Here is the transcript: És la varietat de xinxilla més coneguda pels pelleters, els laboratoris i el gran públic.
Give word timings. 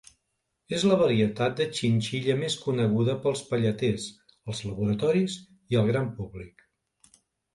És 0.77 0.83
la 0.91 0.95
varietat 1.01 1.59
de 1.59 1.65
xinxilla 1.79 2.37
més 2.39 2.55
coneguda 2.63 3.13
pels 3.27 3.43
pelleters, 3.51 4.07
els 4.53 4.61
laboratoris 4.69 5.35
i 5.75 5.81
el 5.83 5.91
gran 5.93 6.09
públic. 6.21 6.65